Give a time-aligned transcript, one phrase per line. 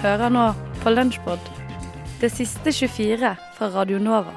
[0.00, 0.46] Hører nå
[0.80, 1.38] på Lunsjpod,
[2.22, 4.32] det siste 24 fra Radio Nova.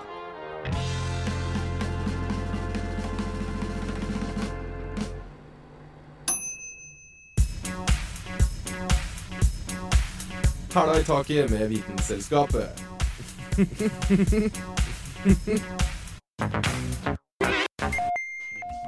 [10.73, 12.83] Hæla i taket med Vitenselskapet.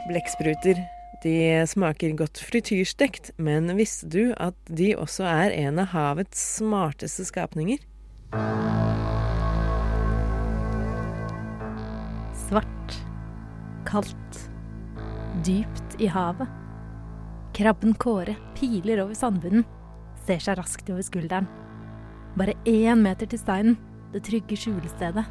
[0.10, 1.05] Blekkspruter.
[1.26, 7.26] De smaker godt frityrstekt, men visste du at de også er en av havets smarteste
[7.26, 7.80] skapninger?
[12.44, 12.98] Svart.
[13.90, 14.38] Kaldt.
[15.48, 16.46] Dypt i havet.
[17.58, 19.66] Krabben Kåre piler over sandbunnen,
[20.28, 21.50] ser seg raskt over skulderen.
[22.38, 23.80] Bare én meter til steinen,
[24.14, 25.26] det trygge skjulestedet.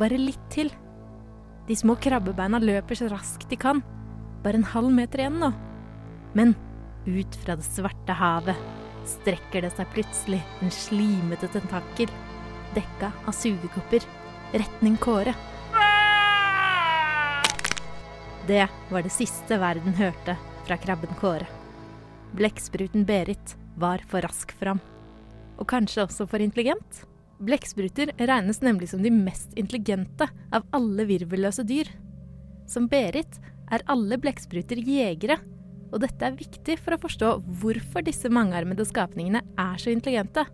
[0.00, 0.72] Bare litt til.
[1.68, 3.84] De små krabbebeina løper så raskt de kan.
[4.42, 5.52] Bare en halv meter igjen nå.
[6.38, 6.54] Men
[7.06, 8.58] ut fra det svarte havet
[9.08, 12.10] strekker det seg plutselig en slimete tentakel,
[12.76, 14.04] dekka av sugekopper,
[14.52, 15.34] retning Kåre.
[18.48, 21.48] Det var det siste verden hørte fra krabben Kåre.
[22.36, 24.80] Blekkspruten Berit var for rask fram.
[25.58, 27.04] Og kanskje også for intelligent.
[27.38, 31.88] Blekkspruter regnes nemlig som de mest intelligente av alle virvelløse dyr.
[32.68, 33.38] Som Berit
[33.74, 35.38] er alle blekkspruter jegere,
[35.88, 40.44] og dette er viktig for å forstå hvorfor disse mangearmede skapningene er så intelligente.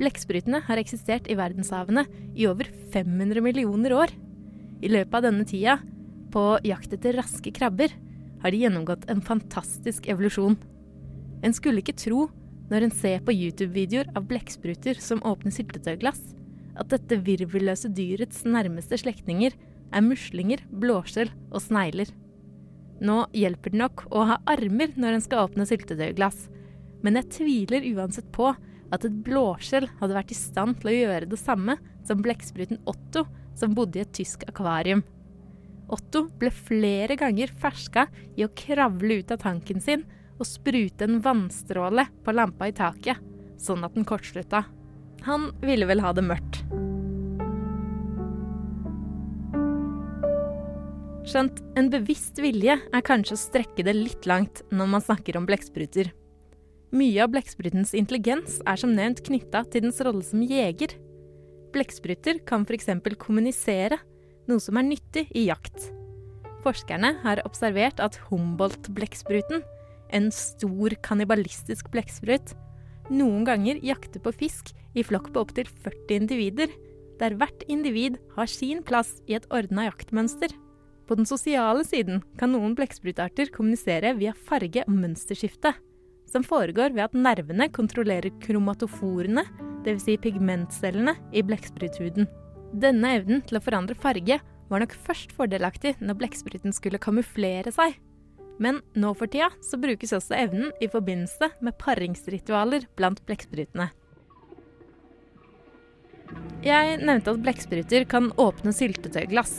[0.00, 4.14] Blekksprutene har eksistert i verdenshavene i over 500 millioner år.
[4.80, 5.78] I løpet av denne tida,
[6.32, 7.92] på jakt etter raske krabber,
[8.40, 10.56] har de gjennomgått en fantastisk evolusjon.
[11.44, 12.28] En skulle ikke tro,
[12.70, 16.20] når en ser på YouTube-videoer av blekkspruter som åpner syltetøyglass,
[16.80, 19.56] at dette virvelløse dyrets nærmeste slektninger
[19.90, 22.08] er muslinger, blåskjell og snegler.
[23.00, 26.48] Nå hjelper det nok å ha armer når en skal åpne syltetøyglass,
[27.00, 28.50] men jeg tviler uansett på
[28.90, 33.24] at et blåskjell hadde vært i stand til å gjøre det samme som blekkspruten Otto,
[33.56, 35.02] som bodde i et tysk akvarium.
[35.90, 38.06] Otto ble flere ganger ferska
[38.36, 40.04] i å kravle ut av tanken sin
[40.40, 43.18] og sprute en vannstråle på lampa i taket,
[43.60, 44.64] sånn at den kortslutta.
[45.26, 46.62] Han ville vel ha det mørkt.
[51.30, 55.44] Skjønt en bevisst vilje er kanskje å strekke det litt langt når man snakker om
[55.46, 56.08] blekkspruter.
[56.90, 60.96] Mye av blekksprutens intelligens er som nevnt knytta til dens rolle som jeger.
[61.70, 62.88] Blekkspruter kan f.eks.
[63.22, 64.00] kommunisere,
[64.50, 65.92] noe som er nyttig i jakt.
[66.64, 69.62] Forskerne har observert at Humboldt-blekkspruten,
[70.10, 72.56] en stor kannibalistisk blekksprut,
[73.06, 76.74] noen ganger jakter på fisk i flokk på opptil 40 individer,
[77.22, 80.50] der hvert individ har sin plass i et ordna jaktmønster.
[81.10, 85.72] På den sosiale siden kan noen blekksprutarter kommunisere via farge- og mønsterskifte,
[86.30, 89.42] som foregår ved at nervene kontrollerer kromatoforene,
[89.82, 90.04] dvs.
[90.04, 92.28] Si pigmentcellene, i blekkspruthuden.
[92.84, 94.36] Denne evnen til å forandre farge
[94.70, 97.98] var nok først fordelaktig når blekkspruten skulle kamuflere seg.
[98.62, 103.90] Men nå for tida så brukes også evnen i forbindelse med paringsritualer blant blekksprutene.
[106.62, 109.58] Jeg nevnte at blekkspruter kan åpne syltetøyglass.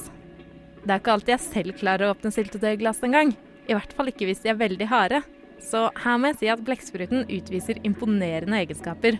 [0.81, 3.36] Det er ikke alltid jeg selv klarer å åpne syltetøyglass engang.
[3.69, 5.22] I hvert fall ikke hvis de er veldig harde.
[5.62, 9.19] Så her må jeg si at blekkspruten utviser imponerende egenskaper.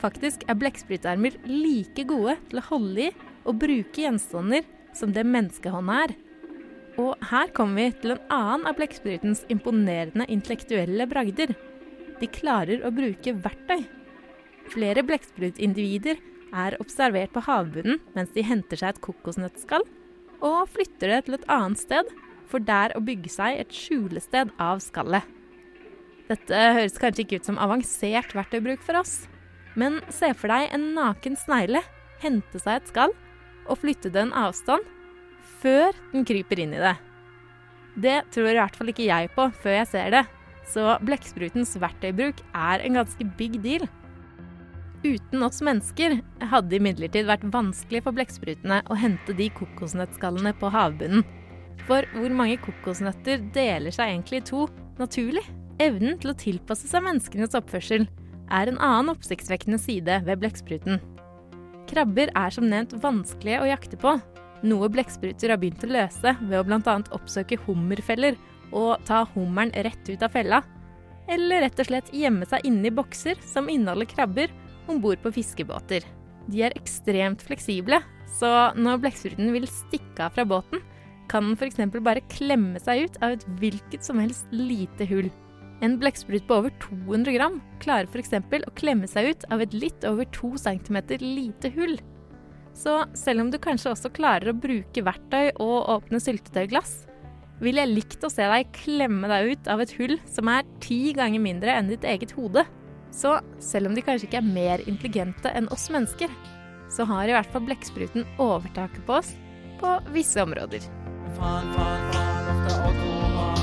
[0.00, 3.10] Faktisk er blekksprutermer like gode til å holde i
[3.46, 4.64] og bruke gjenstander
[4.96, 6.14] som det menneskehånda er.
[6.96, 11.52] Og her kommer vi til en annen av blekksprutens imponerende intellektuelle bragder.
[12.22, 13.84] De klarer å bruke verktøy.
[14.72, 16.16] Flere blekksprutindivider
[16.56, 19.84] er observert på havbunnen mens de henter seg et kokosnøttskall
[20.44, 22.10] og flytter det til et annet sted,
[22.46, 25.24] for der å bygge seg et skjulested av skallet.
[26.26, 29.26] Dette høres kanskje ikke ut som avansert verktøybruk for oss,
[29.78, 31.82] men se for deg en naken snegle
[32.22, 33.12] hente seg et skall
[33.66, 34.86] og flytte det en avstand
[35.60, 36.96] før den kryper inn i det.
[37.96, 40.24] Det tror i hvert fall ikke jeg på før jeg ser det,
[40.66, 43.86] så blekksprutens verktøybruk er en ganske big deal.
[45.04, 46.16] Uten oss mennesker
[46.50, 51.26] hadde imidlertid vært vanskelig for blekksprutene å hente de kokosnøttskallene på havbunnen.
[51.86, 54.64] For hvor mange kokosnøtter deler seg egentlig i to
[55.00, 55.44] naturlig?
[55.82, 58.06] Evnen til å tilpasse seg menneskenes oppførsel
[58.48, 61.02] er en annen oppsiktsvekkende side ved blekkspruten.
[61.86, 64.16] Krabber er som nevnt vanskelige å jakte på,
[64.66, 66.96] noe blekkspruter har begynt å løse ved å bl.a.
[67.14, 68.38] oppsøke hummerfeller
[68.74, 70.62] og ta hummeren rett ut av fella,
[71.30, 74.54] eller rett og slett gjemme seg inne i bokser som inneholder krabber
[74.90, 76.04] om bord på fiskebåter.
[76.46, 77.98] De er ekstremt fleksible,
[78.38, 80.82] så når blekkspruten vil stikke av fra båten,
[81.30, 81.80] kan den f.eks.
[82.04, 85.30] bare klemme seg ut av et hvilket som helst lite hull.
[85.84, 88.36] En blekksprut på over 200 gram klarer f.eks.
[88.38, 91.98] å klemme seg ut av et litt over 2 cm lite hull.
[92.76, 97.06] Så selv om du kanskje også klarer å bruke verktøy og åpne syltetøyglass,
[97.64, 101.14] vil jeg likt å se deg klemme deg ut av et hull som er ti
[101.16, 102.66] ganger mindre enn ditt eget hode.
[103.16, 106.28] Så selv om de kanskje ikke er mer intelligente enn oss mennesker,
[106.92, 109.32] så har i hvert fall blekkspruten overtaket på oss
[109.80, 110.84] på visse områder.
[111.38, 113.62] Faen, faen, faen, ofte autobahn.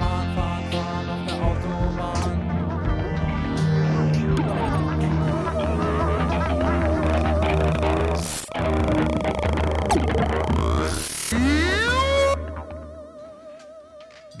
[0.00, 2.30] Faen, faen, faen, ofte autobahn.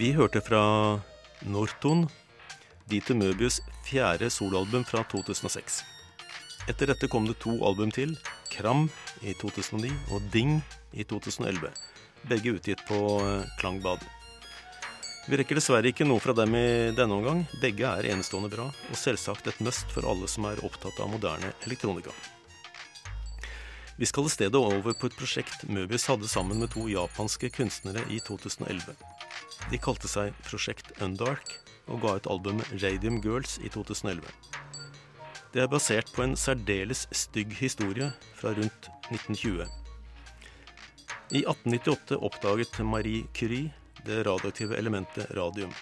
[0.00, 0.62] Vi hørte fra
[1.46, 2.08] Norton,
[2.90, 5.82] Dieter Møbius' fjerde soloalbum fra 2006.
[6.68, 8.16] Etter dette kom det to album til,
[8.50, 8.88] Kram
[9.22, 10.58] i 2009 og Ding
[10.92, 11.70] i 2011.
[12.28, 14.02] Begge utgitt på eh, Klangbad.
[15.28, 17.44] Vi rekker dessverre ikke noe fra dem i denne omgang.
[17.62, 21.52] Begge er enestående bra, og selvsagt et must for alle som er opptatt av moderne
[21.68, 22.10] elektronika.
[24.00, 28.02] Vi skal i stedet over på et prosjekt Møbius hadde sammen med to japanske kunstnere
[28.10, 28.96] i 2011.
[29.70, 31.52] De kalte seg Prosjekt Undark
[31.90, 34.22] og ga ut albumet Radium Girls i 2011.
[35.50, 39.66] Det er basert på en særdeles stygg historie fra rundt 1920.
[41.30, 43.72] I 1898 oppdaget Marie Curie
[44.04, 45.72] det radioaktive elementet radium.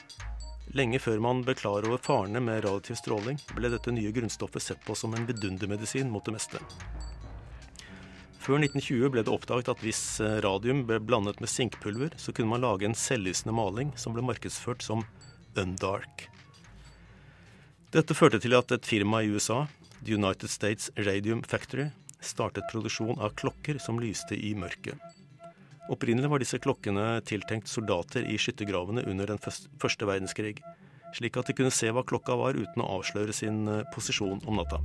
[0.76, 4.82] Lenge før man ble klar over farene med radioaktiv stråling, ble dette nye grunnstoffet sett
[4.84, 6.60] på som en vidundermedisin mot det meste.
[8.38, 12.52] Før 1920 ble det oppdaget at hvis eh, radium ble blandet med sinkpulver, så kunne
[12.52, 15.04] man lage en selvlysende maling som ble markedsført som
[15.58, 16.28] Undark.
[17.94, 19.64] Dette førte til at et firma i USA,
[20.04, 21.88] The United States Radium Factory,
[22.20, 24.98] startet produksjon av klokker som lyste i mørket.
[25.88, 30.58] Opprinnelig var disse klokkene tiltenkt soldater i skyttergravene under den første verdenskrig,
[31.16, 34.60] slik at de kunne se hva klokka var uten å avsløre sin eh, posisjon om
[34.60, 34.82] natta.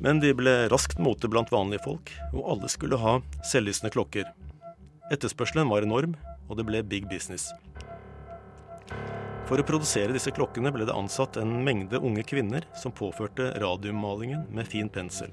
[0.00, 4.28] Men de ble raskt mote blant vanlige folk, og alle skulle ha selvlysende klokker.
[5.12, 6.16] Etterspørselen var enorm,
[6.48, 7.50] og det ble big business.
[9.46, 14.42] For å produsere disse klokkene ble det ansatt en mengde unge kvinner som påførte radiummalingen
[14.50, 15.30] med fin pensel.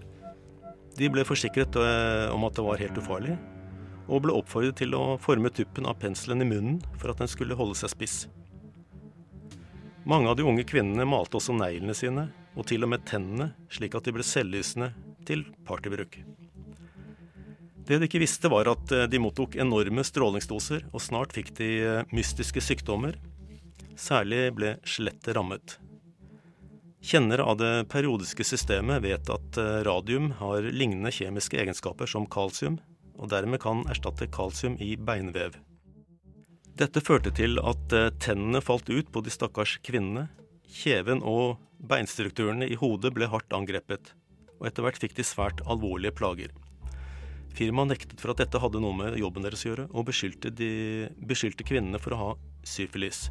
[0.93, 3.39] De ble forsikret eh, om at det var helt ufarlig,
[4.05, 7.57] og ble oppfordret til å forme tuppen av penselen i munnen for at den skulle
[7.57, 8.17] holde seg spiss.
[10.05, 13.97] Mange av de unge kvinnene malte også neglene sine, og til og med tennene, slik
[13.97, 14.91] at de ble selvlysende
[15.25, 16.19] til partybruk.
[17.83, 21.69] Det de ikke visste, var at eh, de mottok enorme strålingsdoser, og snart fikk de
[21.81, 23.17] eh, mystiske sykdommer.
[23.99, 25.77] Særlig ble skjelettet rammet.
[27.03, 32.77] Kjennere av det periodiske systemet vet at eh, radium har lignende kjemiske egenskaper som kalsium,
[33.19, 35.57] og dermed kan erstatte kalsium i beinvev.
[36.79, 40.29] Dette førte til at eh, tennene falt ut på de stakkars kvinnene.
[40.63, 44.15] Kjeven og beinstrukturene i hodet ble hardt angrepet,
[44.61, 46.55] og etter hvert fikk de svært alvorlige plager.
[47.53, 50.71] Firmaet nektet for at dette hadde noe med jobben deres å gjøre, og beskyldte, de,
[51.19, 52.35] beskyldte kvinnene for å ha
[52.65, 53.27] syfilis,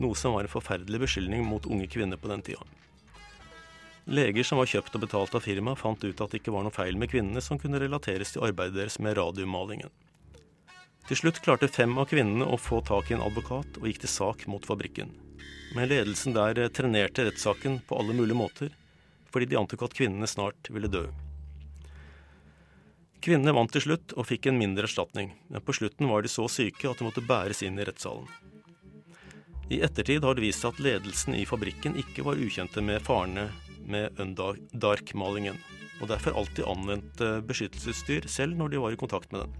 [0.00, 2.64] noe som var en forferdelig beskyldning mot unge kvinner på den tida.
[4.10, 6.74] Leger som var kjøpt og betalt av firmaet, fant ut at det ikke var noe
[6.74, 9.92] feil med kvinnene som kunne relateres til arbeidet deres med radiomalingen.
[11.06, 14.12] Til slutt klarte fem av kvinnene å få tak i en advokat og gikk til
[14.12, 15.12] sak mot fabrikken.
[15.74, 18.74] Men ledelsen der eh, trenerte rettssaken på alle mulige måter,
[19.30, 21.04] fordi de antok at kvinnene snart ville dø.
[23.20, 26.48] Kvinnene vant til slutt og fikk en mindre erstatning, men på slutten var de så
[26.48, 28.26] syke at de måtte bæres inn i rettssalen.
[29.70, 33.46] I ettertid har det vist seg at ledelsen i fabrikken ikke var ukjente med farene
[33.86, 35.60] med Undark-malingen,
[36.02, 39.54] og derfor alltid anvendte beskyttelsesutstyr selv når de var i kontakt med den.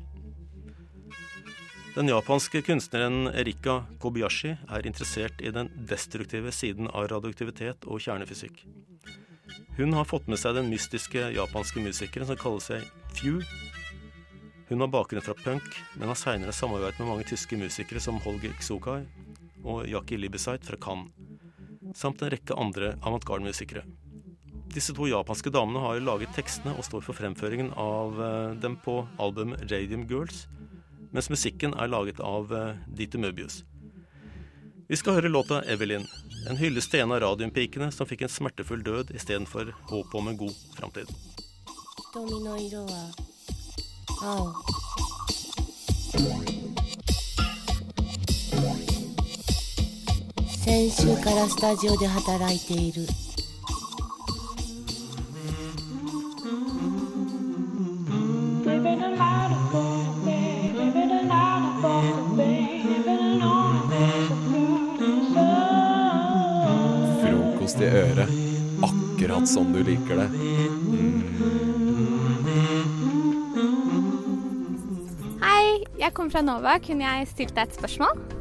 [1.95, 8.64] Den japanske kunstneren Erika Kobayashi er interessert i den destruktive siden av radioaktivitet og kjernefysikk.
[9.79, 13.43] Hun har fått med seg den mystiske japanske musikeren som kaller seg Few.
[14.71, 18.55] Hun har bakgrunn fra punk, men har seinere samarbeidet med mange tyske musikere som Holger
[18.59, 19.05] Xukai
[19.63, 21.12] og Jaki Libesite fra Cannes,
[21.95, 23.86] samt en rekke andre avantgarde-musikere.
[24.75, 29.00] Disse to japanske damene har laget tekstene og står for fremføringen av eh, dem på
[29.22, 30.45] albumet Radium Girls,
[31.15, 33.63] mens musikken er laget av eh, Dieter Möbius.
[34.89, 36.05] Vi skal høre låta 'Evelyn',
[36.50, 40.38] en hyllest til en av radiumpikene som fikk en smertefull død istedenfor håp om en
[40.38, 41.10] god framtid.
[42.15, 43.12] 瞳の色は
[44.22, 44.53] 青
[50.70, 53.02] 先週からスタジオで働いている
[67.20, 68.28] Frokost i øret,
[68.82, 70.28] akkurat som du liker det.
[75.42, 76.78] Hei, jeg kommer fra NOVA.
[76.78, 78.39] Kunne jeg stilt deg et spørsmål?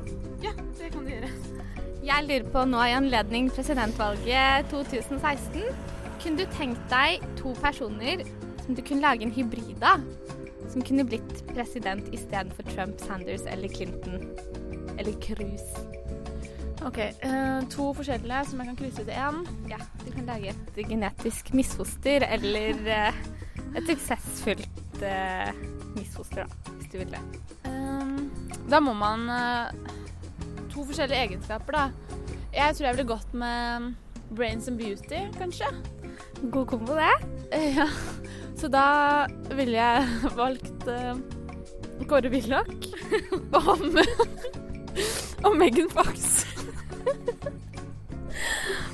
[2.09, 5.61] Jeg lurer på nå i anledning presidentvalget 2016.
[6.23, 8.23] Kunne du tenkt deg to personer
[8.63, 10.01] som du kunne lage en hybrid av?
[10.73, 14.25] Som kunne blitt president istedenfor Trump, Sanders eller Clinton?
[14.97, 15.61] Eller Cruz?
[16.81, 16.97] OK.
[17.21, 19.39] Uh, to forskjellige som jeg kan krysse ut i én.
[19.69, 23.21] Ja, du kan lage et genetisk misfoster eller uh,
[23.77, 25.53] et suksessfullt uh,
[25.93, 27.23] misfoster, da, hvis du vil det.
[27.69, 28.31] Ehm,
[28.65, 29.29] da må man
[30.73, 32.15] To forskjellige egenskaper, da.
[32.53, 33.93] Jeg tror jeg ville gått med
[34.35, 35.69] brains and beauty, kanskje.
[36.51, 37.13] God kombo, det.
[37.79, 37.87] Ja.
[38.59, 40.07] Så da ville jeg
[40.37, 41.15] valgt uh,
[42.09, 42.69] Kåre Willoch
[43.57, 43.85] og,
[45.45, 46.43] og Megan Fox.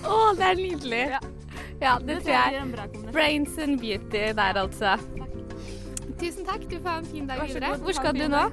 [0.06, 1.04] Å, det er nydelig.
[1.82, 2.90] Ja, det, tror jeg.
[3.12, 4.96] Brains and beauty der, altså.
[6.22, 6.64] Tusen takk.
[6.70, 7.76] Du får ha en fin dag videre.
[7.82, 8.46] Hvor skal du nå?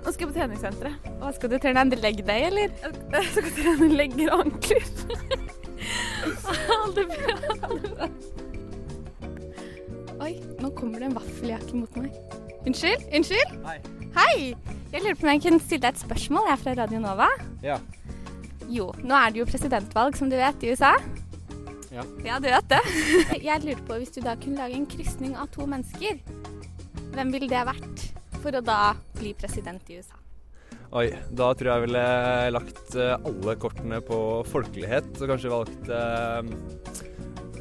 [0.00, 1.08] Nå skal jeg på treningssenteret.
[1.20, 1.84] Hva skal du trene?
[1.84, 2.72] En leg day, eller?
[3.12, 4.84] Jeg skal trene legger og ankler.
[6.48, 8.08] Ha det bra.
[10.20, 12.16] Oi, nå kommer det en vaffeljakke mot meg.
[12.68, 13.06] Unnskyld?
[13.16, 13.54] Unnskyld?
[13.64, 13.78] Hei.
[14.16, 14.36] Hei!
[14.90, 16.48] Jeg lurer på om jeg kunne stille deg et spørsmål.
[16.48, 17.28] Jeg er fra Radio Nova.
[17.64, 17.78] Ja.
[18.70, 20.92] Jo, nå er det jo presidentvalg, som du vet, i USA.
[21.90, 22.04] Ja.
[22.26, 22.80] Ja, du vet det.
[23.48, 26.20] Jeg lurer på hvis du da kunne lage en krysning av to mennesker.
[27.14, 28.04] Hvem ville det vært
[28.40, 28.80] for å da
[29.20, 30.18] bli president i USA?
[30.90, 32.04] Oi, da tror jeg jeg ville
[32.56, 34.18] lagt eh, alle kortene på
[34.50, 37.10] folkelighet, og kanskje valgt eh,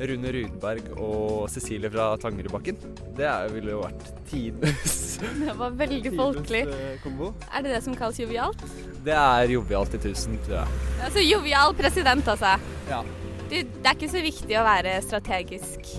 [0.10, 2.80] Rune Rudberg og Cecilie fra Tangerudbakken.
[3.18, 4.96] Det ville jo vært tidenes
[5.44, 6.64] Det var veldig folkelig.
[6.72, 7.48] tidenes, eh.
[7.52, 8.66] Er det det som kalles jovialt?
[9.06, 10.82] Det er jovialt i tusen, tror jeg.
[11.06, 12.56] Altså jovial president, altså.
[12.90, 13.04] Ja.
[13.50, 15.94] Du, det er ikke så viktig å være strategisk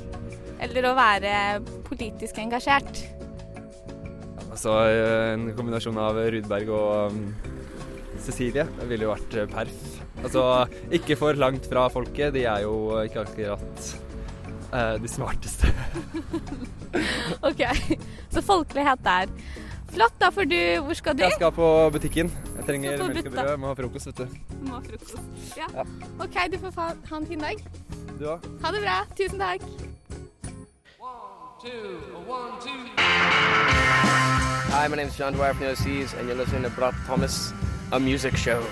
[0.61, 1.33] eller å være
[1.87, 3.05] politisk engasjert.
[4.61, 7.21] Altså eh, en kombinasjon av Rudberg og um,
[8.21, 9.79] Cecilie ville jo vært eh, perf.
[10.21, 10.43] Altså
[10.93, 13.89] ikke for langt fra folket, de er jo ikke akkurat
[14.77, 15.65] eh, de smarteste.
[17.49, 17.65] OK,
[18.37, 19.33] så folkelighet der.
[19.95, 21.25] Flott, da får du Hvor skal du?
[21.25, 22.29] Jeg skal på butikken.
[22.59, 24.27] Jeg trenger melk og brød, må ha frokost, vet du.
[24.69, 25.17] Må ha frokost.
[25.57, 25.73] Ja.
[25.73, 25.89] Ja.
[26.21, 27.65] OK, du får ha en fin dag.
[28.21, 28.45] Du òg.
[28.61, 29.01] Ha det bra.
[29.17, 29.65] Tusen takk.
[34.71, 37.53] Hi, my name is John Dwyer from the OCs, and you're listening to Brat Thomas,
[37.91, 38.65] a music show.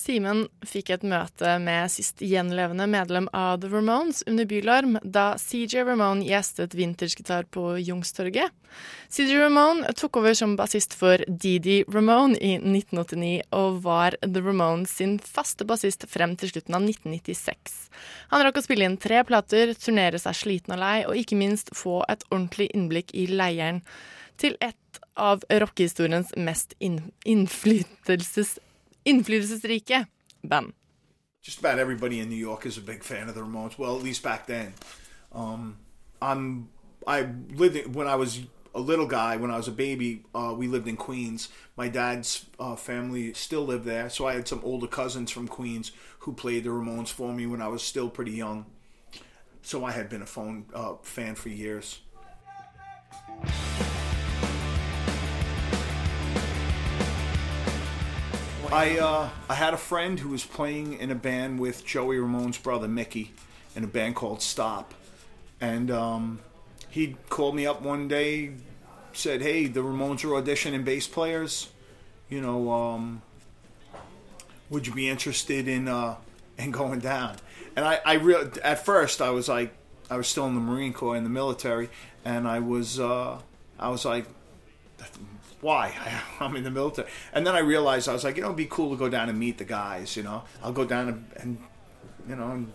[0.00, 5.84] Simen fikk et møte med sist gjenlevende medlem av The Ramones under Bylarm da CJ
[5.84, 8.48] Ramone gjestet vintersgitar på Youngstorget.
[9.12, 14.96] CJ Ramone tok over som bassist for Didi Ramone i 1989 og var The Ramones
[15.02, 17.76] sin faste bassist frem til slutten av 1996.
[18.32, 21.74] Han rakk å spille inn tre plater, turnere seg sliten og lei, og ikke minst
[21.76, 23.84] få et ordentlig innblikk i leiren
[24.40, 27.02] til et av rockehistoriens mest inn
[29.06, 30.06] innflytelsesrike
[30.44, 30.72] band.
[31.42, 33.78] just about everybody in New York is a big fan of the Ramones.
[33.78, 34.74] Well, at least back then.
[35.32, 35.78] Um,
[36.20, 36.68] I'm
[37.06, 38.40] I lived when I was
[38.74, 39.36] a little guy.
[39.36, 41.48] When I was a baby, uh, we lived in Queens.
[41.76, 45.92] My dad's uh, family still lived there, so I had some older cousins from Queens
[46.20, 48.66] who played the Ramones for me when I was still pretty young.
[49.62, 52.00] So I had been a phone uh, fan for years.
[58.72, 62.56] I uh, I had a friend who was playing in a band with Joey Ramone's
[62.56, 63.32] brother Mickey,
[63.74, 64.94] in a band called Stop,
[65.60, 66.38] and um,
[66.88, 68.52] he called me up one day,
[69.12, 71.70] said, "Hey, the Ramones are auditioning bass players.
[72.28, 73.22] You know, um,
[74.68, 76.14] would you be interested in uh,
[76.58, 77.38] in going down?"
[77.74, 79.74] And I, I real at first I was like,
[80.08, 81.90] I was still in the Marine Corps in the military,
[82.24, 83.40] and I was uh,
[83.80, 84.26] I was like,
[85.60, 85.94] why?
[86.40, 87.08] I'm in the military.
[87.32, 89.28] And then I realized I was like, you know, it'd be cool to go down
[89.28, 90.16] and meet the guys.
[90.16, 91.58] You know, I'll go down and, and
[92.28, 92.72] you know, and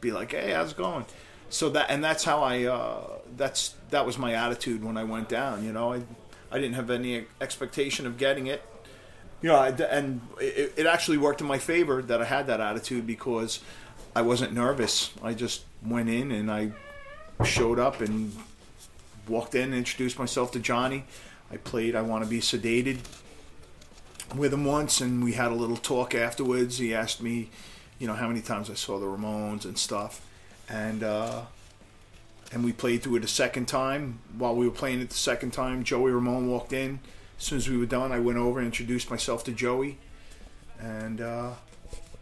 [0.00, 1.04] be like, hey, how's it going?
[1.48, 3.04] So that and that's how I uh,
[3.36, 5.64] that's that was my attitude when I went down.
[5.64, 6.02] You know, I
[6.50, 8.62] I didn't have any expectation of getting it.
[9.42, 12.60] You know, I, and it, it actually worked in my favor that I had that
[12.60, 13.60] attitude because
[14.14, 15.12] I wasn't nervous.
[15.22, 16.72] I just went in and I
[17.44, 18.34] showed up and
[19.28, 21.04] walked in and introduced myself to Johnny.
[21.50, 22.98] I played I Want to Be Sedated
[24.34, 26.78] with him once, and we had a little talk afterwards.
[26.78, 27.50] He asked me,
[27.98, 30.20] you know, how many times I saw the Ramones and stuff,
[30.68, 31.42] and uh,
[32.52, 34.18] and we played through it a second time.
[34.36, 37.00] While we were playing it the second time, Joey Ramone walked in.
[37.38, 39.98] As soon as we were done, I went over and introduced myself to Joey,
[40.80, 41.52] and uh,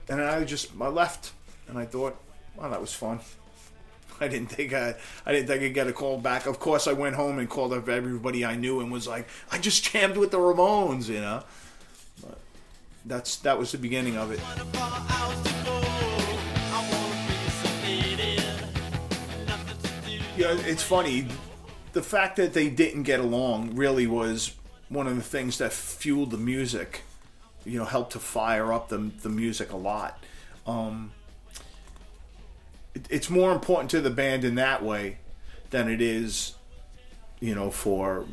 [0.08, 1.32] and I just I left,
[1.68, 2.16] and I thought,
[2.56, 3.20] wow, that was fun.
[4.20, 4.94] I didn't think I,
[5.26, 6.46] I didn't think I'd get a call back.
[6.46, 9.58] Of course, I went home and called up everybody I knew and was like, I
[9.58, 11.42] just jammed with the Ramones, you know.
[12.20, 12.38] But
[13.04, 14.40] that's that was the beginning of it.
[20.36, 21.28] Yeah, it's funny.
[21.92, 24.52] The fact that they didn't get along really was
[24.88, 27.02] one of the things that fueled the music.
[27.64, 30.22] You know, helped to fire up the the music a lot.
[30.66, 31.12] Um,
[33.10, 35.18] it's more important to the band in that way
[35.70, 36.54] than it is,
[37.40, 38.26] you know, for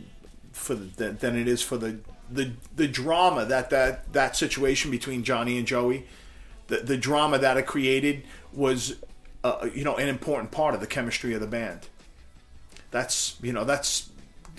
[0.51, 1.99] for the, than it is for the
[2.29, 6.05] the the drama that that that situation between Johnny and Joey,
[6.67, 8.95] the the drama that it created was,
[9.43, 11.87] uh, you know, an important part of the chemistry of the band.
[12.91, 14.09] That's you know that's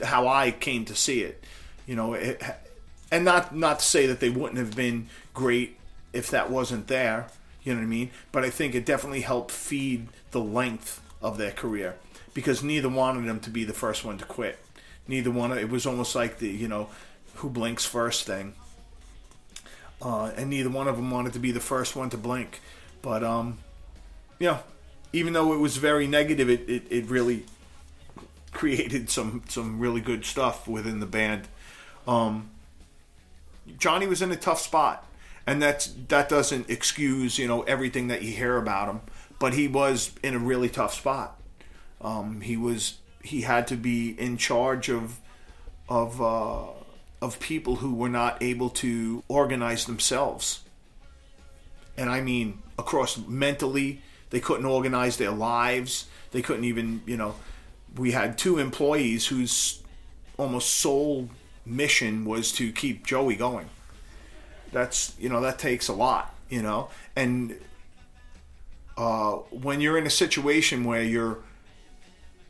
[0.02, 1.44] how I came to see it,
[1.86, 2.42] you know, it,
[3.10, 5.78] and not not to say that they wouldn't have been great
[6.12, 7.28] if that wasn't there.
[7.62, 8.10] You know what I mean?
[8.32, 11.96] But I think it definitely helped feed the length of their career
[12.34, 14.58] because neither wanted them to be the first one to quit.
[15.06, 15.52] Neither one.
[15.56, 16.88] It was almost like the you know,
[17.36, 18.54] who blinks first thing.
[20.00, 22.60] Uh, and neither one of them wanted to be the first one to blink.
[23.02, 23.58] But um,
[24.40, 24.60] know,
[25.12, 27.44] even though it was very negative, it, it, it really
[28.52, 31.48] created some some really good stuff within the band.
[32.06, 32.50] Um,
[33.78, 35.06] Johnny was in a tough spot,
[35.46, 39.00] and that's that doesn't excuse you know everything that you hear about him,
[39.38, 41.40] but he was in a really tough spot.
[42.00, 45.18] Um, he was he had to be in charge of
[45.88, 46.66] of uh,
[47.20, 50.60] of people who were not able to organize themselves,
[51.96, 56.06] and I mean across mentally they couldn't organize their lives.
[56.30, 57.34] They couldn't even you know
[57.96, 59.82] we had two employees whose
[60.38, 61.28] almost sole
[61.64, 63.68] mission was to keep Joey going.
[64.72, 67.58] That's you know that takes a lot, you know, and
[68.96, 71.38] uh, when you're in a situation where your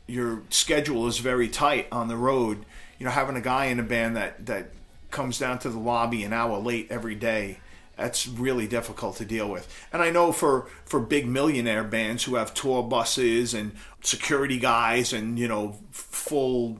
[0.07, 2.65] your schedule is very tight on the road,
[2.99, 4.71] you know, having a guy in a band that that
[5.11, 7.59] comes down to the lobby an hour late every day
[7.95, 9.67] that's really difficult to deal with.
[9.91, 15.13] And I know for for big millionaire bands who have tour buses and security guys
[15.13, 16.79] and you know full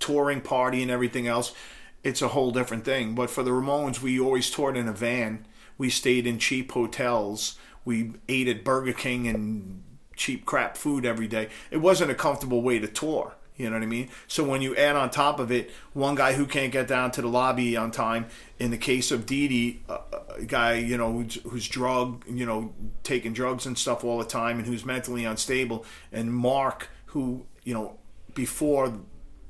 [0.00, 1.54] touring party and everything else,
[2.02, 3.14] it's a whole different thing.
[3.14, 5.46] But for the Ramones, we always toured in a van.
[5.76, 7.56] We stayed in cheap hotels.
[7.84, 9.82] We ate at Burger King and
[10.16, 11.48] cheap crap food every day.
[11.70, 13.34] It wasn't a comfortable way to tour.
[13.58, 14.08] You know what I mean?
[14.28, 17.22] So when you add on top of it one guy who can't get down to
[17.22, 18.26] the lobby on time,
[18.60, 22.72] in the case of Dee Dee, a, guy you know who's, who's drug, you know,
[23.02, 27.74] taking drugs and stuff all the time, and who's mentally unstable, and Mark, who you
[27.74, 27.98] know
[28.32, 28.94] before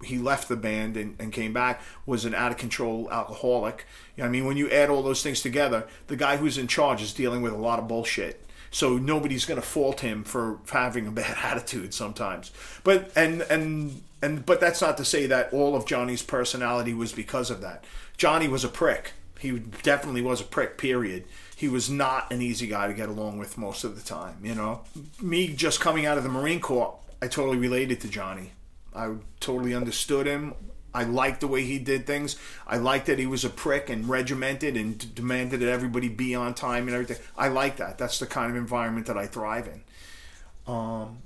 [0.04, 3.87] he left the band and, and came back was an out of control alcoholic.
[4.16, 6.68] You know, I mean, when you add all those things together, the guy who's in
[6.68, 8.44] charge is dealing with a lot of bullshit.
[8.70, 12.52] So nobody's going to fault him for having a bad attitude sometimes.
[12.84, 17.12] But and and and but that's not to say that all of Johnny's personality was
[17.12, 17.84] because of that.
[18.16, 19.12] Johnny was a prick.
[19.38, 20.78] He definitely was a prick.
[20.78, 21.24] Period.
[21.54, 24.37] He was not an easy guy to get along with most of the time.
[24.42, 24.82] You know,
[25.20, 28.52] me just coming out of the Marine Corps, I totally related to Johnny.
[28.98, 30.54] I totally understood him.
[30.92, 32.37] I liked the way he did things.
[32.66, 36.34] I liked that he was a prick and regimented and d- demanded that everybody be
[36.34, 37.24] on time and everything.
[37.37, 37.98] I like that.
[37.98, 40.72] That's the kind of environment that I thrive in.
[40.72, 41.18] Um,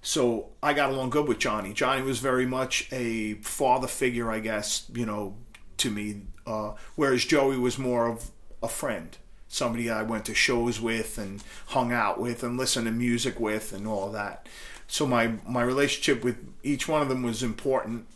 [0.00, 1.72] so I got along good with Johnny.
[1.72, 5.36] Johnny was very much a father figure, I guess, you know,
[5.78, 6.22] to me.
[6.44, 8.30] Uh, whereas Joey was more of
[8.62, 12.92] a friend, somebody I went to shows with and hung out with and listened to
[12.92, 14.48] music with and all that.
[14.86, 18.06] So my my relationship with each one of them was important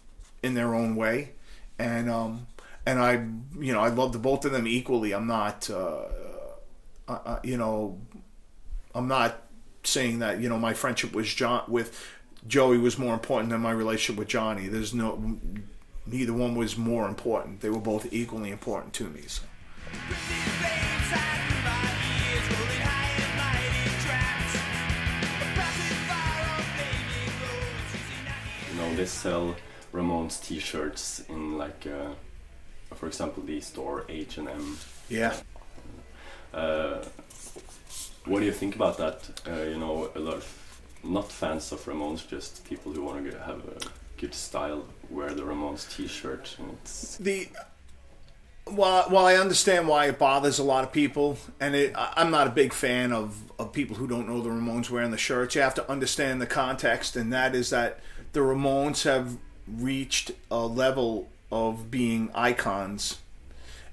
[0.42, 1.32] in their own way,
[1.78, 2.46] and um,
[2.84, 3.12] and I
[3.58, 5.12] you know I love the both of them equally.
[5.12, 6.04] I'm not uh,
[7.08, 7.98] uh, uh, you know
[8.94, 9.42] I'm not
[9.84, 11.98] saying that you know my friendship was John with
[12.46, 14.68] Joey was more important than my relationship with Johnny.
[14.68, 15.38] There's no
[16.06, 17.60] neither one was more important.
[17.60, 19.22] They were both equally important to me.
[19.26, 19.42] So.
[28.96, 29.56] They sell
[29.92, 32.14] Ramones T-shirts in like, uh,
[32.94, 34.78] for example, the store H and M.
[35.08, 35.34] Yeah.
[36.52, 37.04] Uh,
[38.24, 39.28] what do you think about that?
[39.46, 43.38] Uh, you know, a lot of not fans of Ramones, just people who want to
[43.40, 43.78] have a
[44.18, 46.56] good style wear the Ramones T-shirt.
[46.58, 47.48] And it's the
[48.68, 52.48] well, while I understand why it bothers a lot of people, and it, I'm not
[52.48, 55.54] a big fan of, of people who don't know the Ramones wearing the shirts.
[55.54, 58.00] You have to understand the context, and that is that
[58.32, 59.36] the Ramones have
[59.66, 63.18] reached a level of being icons,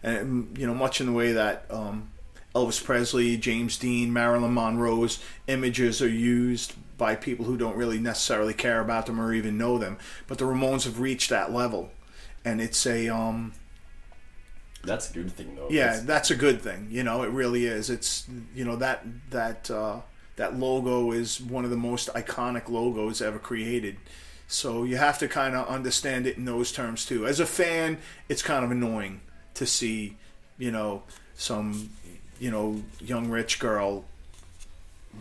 [0.01, 2.09] and you know much in the way that um,
[2.55, 8.53] Elvis Presley, James Dean, Marilyn Monroe's images are used by people who don't really necessarily
[8.53, 9.97] care about them or even know them.
[10.27, 11.91] But the Ramones have reached that level,
[12.45, 13.53] and it's a um,
[14.83, 15.67] That's a good thing, though.
[15.69, 16.87] yeah, That's- that's a good thing.
[16.91, 17.89] You know, it really is.
[17.89, 20.01] It's you know that that uh,
[20.35, 23.97] that logo is one of the most iconic logos ever created.
[24.53, 27.25] So you have to kind of understand it in those terms too.
[27.25, 27.97] As a fan,
[28.29, 29.21] it's kind of annoying
[29.55, 30.15] to see,
[30.59, 31.01] you know,
[31.35, 31.89] some
[32.39, 34.05] you know young rich girl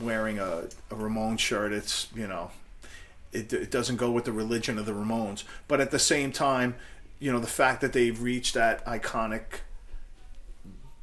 [0.01, 1.73] wearing a, a Ramon shirt.
[1.73, 2.51] It's you know,
[3.33, 5.45] it, it doesn't go with the religion of the Ramones.
[5.67, 6.75] But at the same time,
[7.19, 9.61] you know, the fact that they've reached that iconic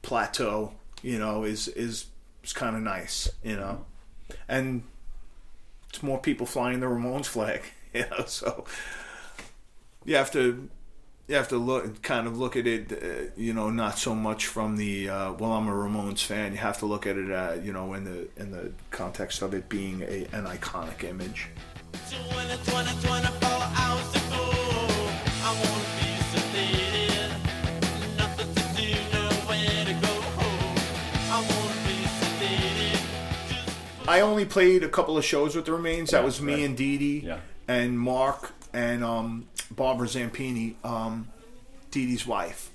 [0.04, 2.06] plateau, you know, is is
[2.44, 3.86] is kind of nice, you know,
[4.48, 4.84] and
[5.90, 8.26] it's more people flying the Ramones flag, you know.
[8.26, 8.66] So
[10.06, 10.70] you have to
[11.28, 14.48] you have to look kind of look at it, uh, you know, not so much
[14.48, 16.54] from the uh, well, I'm a Ramones fan.
[16.54, 19.54] You have to look at it, uh, you know, in the in the context of
[19.54, 21.50] it being a, an iconic image.
[34.08, 36.10] I only played a couple of shows with the Remains.
[36.10, 36.64] That was me right.
[36.64, 37.38] and Dee Dee Yeah.
[37.70, 41.28] And Mark and um, Barbara Zampini, um,
[41.92, 42.72] Dee Dee's wife.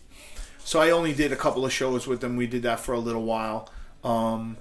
[0.61, 2.37] So I only did a couple of shows with them.
[2.37, 3.69] We did that for a little while.
[4.05, 4.57] Um,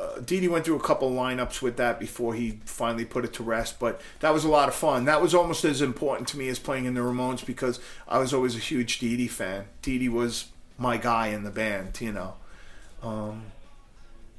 [0.00, 3.34] uh, Dee Dee went through a couple lineups with that before he finally put it
[3.34, 5.04] to rest, but that was a lot of fun.
[5.04, 8.32] That was almost as important to me as playing in the Ramones because I was
[8.32, 9.66] always a huge Dee Dee fan.
[9.82, 10.46] Dee Dee was
[10.78, 12.34] my guy in the band, you know.
[13.02, 13.44] Um,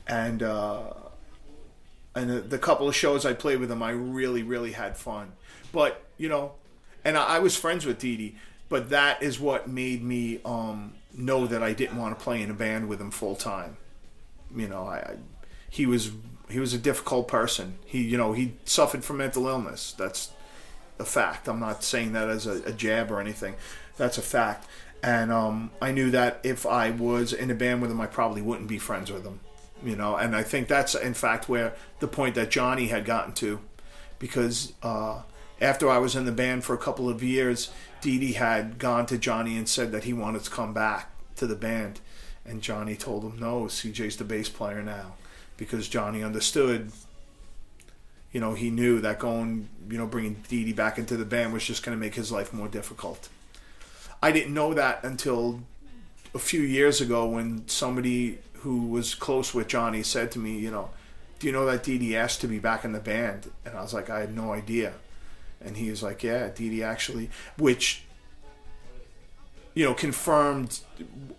[0.08, 0.93] and uh,
[2.18, 5.34] and the, the couple of shows I played with him, I really, really had fun.
[5.72, 6.54] But you know,
[7.06, 8.36] and I, I was friends with Dee Dee,
[8.70, 12.50] but that is what made me um, know that I didn't want to play in
[12.50, 13.78] a band with him full time.
[14.56, 15.16] You know, I, I
[15.70, 16.12] he was
[16.50, 17.78] he was a difficult person.
[17.86, 19.94] He you know he suffered from mental illness.
[19.98, 20.32] That's
[20.98, 21.48] a fact.
[21.48, 23.56] I'm not saying that as a, a jab or anything.
[23.98, 24.68] That's a fact.
[25.04, 28.42] And um, I knew that if I was in a band with him, I probably
[28.42, 29.40] wouldn't be friends with him.
[29.84, 33.34] You know, and I think that's in fact where the point that Johnny had gotten
[33.36, 33.60] to,
[34.18, 35.22] because uh,
[35.62, 37.70] after I was in the band for a couple of years,
[38.02, 41.46] Dee Dee had gone to Johnny and said that he wanted to come back to
[41.46, 42.00] the band,
[42.44, 43.63] and Johnny told him no.
[43.66, 45.13] CJ's the bass player now,
[45.58, 46.92] because Johnny understood
[48.32, 51.54] you know, he knew that going, you know, bringing Dee Dee back into the band
[51.54, 53.30] was just going to make his life more difficult.
[54.22, 55.62] I didn't know that until
[56.34, 60.72] a few years ago when somebody who was close with Johnny said to me, you
[60.72, 60.89] know,
[61.39, 63.52] do you know that Dee Dee asked to be back in the band?
[63.65, 64.93] And I was like, I had no idea.
[65.62, 68.04] And he was like, yeah, Dee Dee actually, which,
[69.74, 70.80] you know, confirmed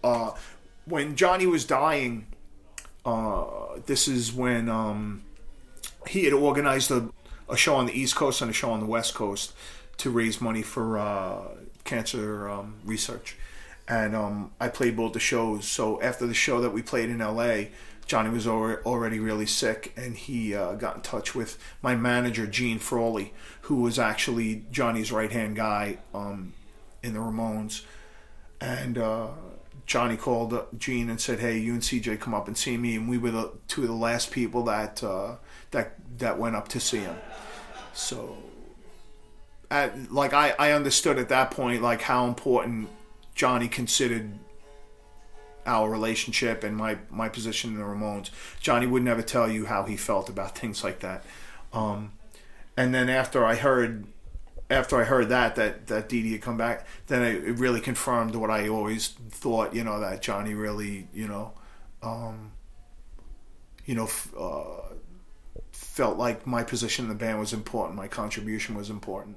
[0.05, 0.33] uh,
[0.85, 2.27] when Johnny was dying.
[3.05, 5.23] Uh, this is when um,
[6.07, 7.09] he had organized a,
[7.49, 9.53] a show on the East Coast and a show on the West Coast
[9.99, 11.43] to raise money for uh,
[11.85, 13.37] cancer um, research.
[13.89, 15.67] And um, I played both the shows.
[15.67, 17.65] So after the show that we played in LA,
[18.09, 22.79] Johnny was already really sick, and he uh, got in touch with my manager, Gene
[22.79, 26.55] Frawley, who was actually Johnny's right hand guy um,
[27.03, 27.85] in the Ramones.
[28.63, 29.29] And uh,
[29.85, 33.11] Johnny called Gene and said, "Hey, you and CJ come up and see me." And
[33.11, 35.37] we were the two of the last people that uh,
[35.71, 37.17] that that went up to see him.
[37.93, 38.39] So,
[39.71, 42.89] at, like I, I understood at that point like how important
[43.39, 44.33] Johnny considered
[45.65, 48.31] our relationship and my my position in the Ramones.
[48.61, 51.25] Johnny would never tell you how he felt about things like that.
[51.73, 52.13] Um,
[52.77, 54.09] and then after I heard
[54.69, 58.51] after I heard that that that Dee had come back, then it, really confirmed what
[58.51, 59.73] I always thought.
[59.73, 61.53] You know that Johnny really, you know,
[62.03, 62.51] um,
[63.87, 64.95] you know, uh,
[65.71, 67.97] felt like my position in the band was important.
[67.97, 69.37] My contribution was important.